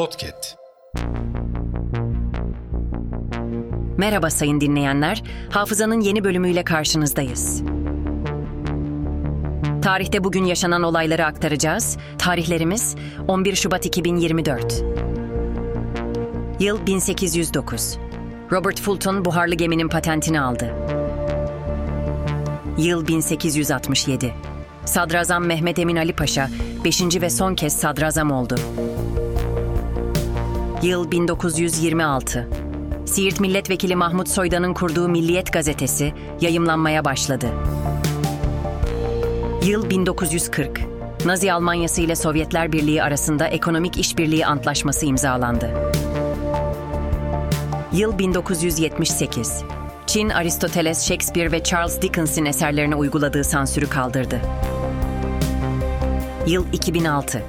Podcast. 0.00 0.56
Merhaba 3.98 4.30
sayın 4.30 4.60
dinleyenler. 4.60 5.22
Hafızanın 5.50 6.00
yeni 6.00 6.24
bölümüyle 6.24 6.64
karşınızdayız. 6.64 7.62
Tarihte 9.82 10.24
bugün 10.24 10.44
yaşanan 10.44 10.82
olayları 10.82 11.26
aktaracağız. 11.26 11.98
Tarihlerimiz 12.18 12.96
11 13.28 13.54
Şubat 13.54 13.86
2024. 13.86 14.84
Yıl 16.60 16.86
1809. 16.86 17.98
Robert 18.52 18.80
Fulton 18.80 19.24
buharlı 19.24 19.54
geminin 19.54 19.88
patentini 19.88 20.40
aldı. 20.40 20.74
Yıl 22.78 23.06
1867. 23.06 24.34
Sadrazam 24.84 25.46
Mehmet 25.46 25.78
Emin 25.78 25.96
Ali 25.96 26.12
Paşa 26.12 26.48
5. 26.84 27.02
ve 27.02 27.30
son 27.30 27.54
kez 27.54 27.76
sadrazam 27.76 28.30
oldu. 28.30 28.56
Yıl 30.82 31.10
1926. 31.10 32.48
Siirt 33.06 33.40
Milletvekili 33.40 33.96
Mahmut 33.96 34.28
Soydan'ın 34.28 34.74
kurduğu 34.74 35.08
Milliyet 35.08 35.52
gazetesi 35.52 36.12
yayımlanmaya 36.40 37.04
başladı. 37.04 37.46
Yıl 39.64 39.90
1940. 39.90 40.80
Nazi 41.24 41.52
Almanyası 41.52 42.00
ile 42.00 42.16
Sovyetler 42.16 42.72
Birliği 42.72 43.02
arasında 43.02 43.46
ekonomik 43.46 43.98
işbirliği 43.98 44.46
antlaşması 44.46 45.06
imzalandı. 45.06 45.70
Yıl 47.92 48.18
1978. 48.18 49.62
Çin, 50.06 50.28
Aristoteles, 50.28 51.08
Shakespeare 51.08 51.52
ve 51.52 51.62
Charles 51.62 52.02
Dickens'in 52.02 52.44
eserlerine 52.44 52.94
uyguladığı 52.94 53.44
sansürü 53.44 53.88
kaldırdı. 53.88 54.40
Yıl 56.46 56.64
2006. 56.72 57.42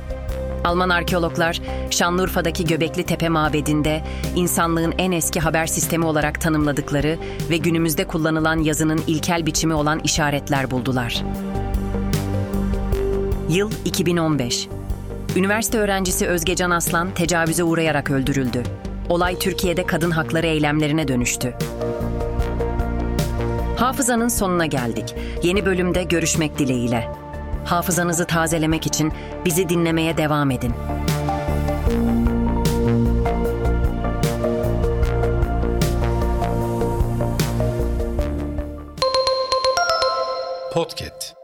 Alman 0.64 0.90
arkeologlar 0.90 1.62
Şanlıurfa'daki 1.90 2.66
Göbekli 2.66 3.04
Tepe 3.04 3.30
Mabedi'nde 3.30 4.04
insanlığın 4.36 4.94
en 4.98 5.12
eski 5.12 5.40
haber 5.40 5.68
sistemi 5.68 6.06
olarak 6.06 6.42
tanımladıkları 6.42 7.18
ve 7.50 7.58
günümüzde 7.58 8.08
kullanılan 8.08 8.60
yazının 8.60 9.02
ilkel 9.08 9.46
biçimi 9.46 9.74
olan 9.74 10.00
işaretler 10.04 10.72
buldular. 10.72 11.24
Yıl 13.50 13.72
2015. 13.86 14.68
Üniversite 15.36 15.78
öğrencisi 15.78 16.28
Özgecan 16.28 16.72
Aslan 16.72 17.12
tecavüze 17.12 17.64
uğrayarak 17.64 18.12
öldürüldü. 18.12 18.64
Olay 19.10 19.40
Türkiye'de 19.40 19.86
kadın 19.86 20.12
hakları 20.12 20.48
eylemlerine 20.48 21.08
dönüştü. 21.08 21.54
Hafızanın 23.78 24.28
sonuna 24.28 24.66
geldik. 24.66 25.16
Yeni 25.44 25.66
bölümde 25.66 26.04
görüşmek 26.04 26.58
dileğiyle. 26.58 27.31
Hafızanızı 27.66 28.26
tazelemek 28.28 28.88
için 28.88 29.14
bizi 29.46 29.70
dinlemeye 29.70 30.18
devam 30.18 30.52
edin. 30.52 30.74
Podcast. 40.74 41.41